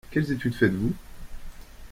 Quelles 0.09 0.31
études 0.31 0.55
faites-vous? 0.55 0.95